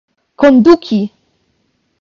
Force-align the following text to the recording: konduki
konduki 0.39 0.99